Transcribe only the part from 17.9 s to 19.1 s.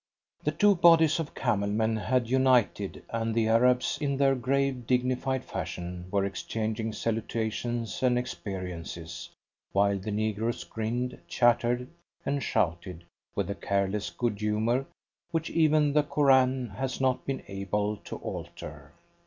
to alter.